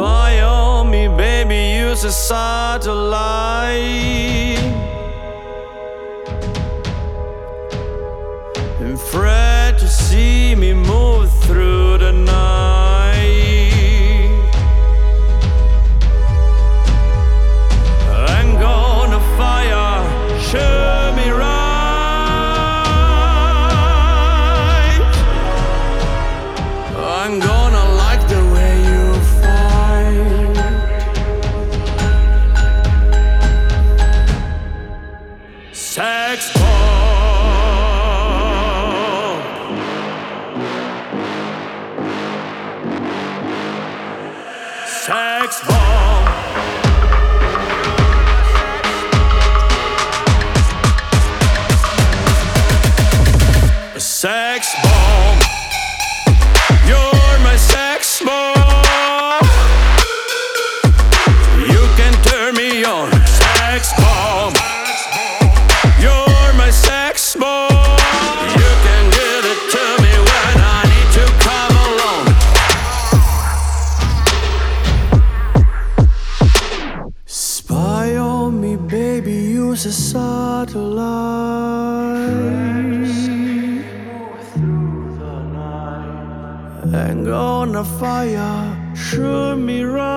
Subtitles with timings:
[0.00, 3.18] On me, baby, use a satellite.
[8.80, 11.87] Infrared to see me move through
[35.98, 36.62] Sex bomb.
[44.86, 46.27] Sex bomb.
[79.78, 81.06] Use a satellite.
[86.94, 90.08] I'm gonna fire, shoot me right.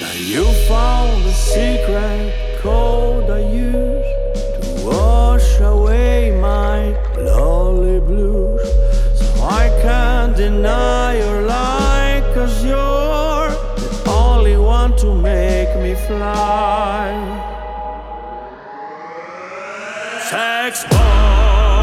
[0.00, 3.83] Now you found the secret code I use
[15.76, 17.10] me fly.
[20.30, 21.74] Sex bomb.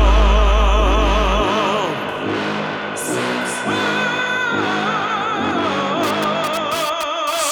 [2.95, 3.99] Sex bomb.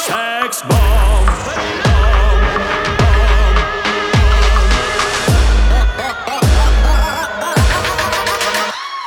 [0.06, 1.28] Sex bomb.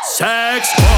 [0.05, 0.92] Sex bomb.